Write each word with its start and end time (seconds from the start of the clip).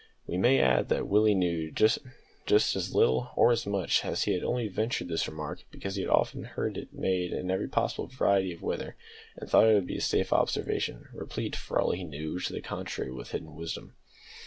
We 0.25 0.35
may 0.35 0.59
add 0.59 0.89
that 0.89 1.07
Willie 1.07 1.35
knew 1.35 1.71
just 1.71 1.99
as 2.49 2.95
little 2.95 3.29
(or 3.35 3.51
as 3.51 3.67
much), 3.67 4.03
and 4.03 4.17
had 4.17 4.43
only 4.43 4.67
ventured 4.67 5.09
the 5.09 5.23
remark 5.27 5.63
because 5.69 5.93
he 5.93 6.01
had 6.01 6.09
often 6.09 6.43
heard 6.43 6.75
it 6.75 6.91
made 6.91 7.31
in 7.33 7.51
every 7.51 7.67
possible 7.67 8.07
variety 8.07 8.51
of 8.51 8.63
weather, 8.63 8.95
and 9.37 9.47
thought 9.47 9.65
that 9.65 9.73
it 9.73 9.75
would 9.75 9.85
be 9.85 9.97
a 9.97 10.01
safe 10.01 10.33
observation, 10.33 11.07
replete, 11.13 11.55
for 11.55 11.79
all 11.79 11.91
he 11.91 12.03
knew 12.03 12.39
to 12.39 12.51
the 12.51 12.61
contrary, 12.61 13.11
with 13.11 13.29
hidden 13.29 13.53
wisdom. 13.53 13.93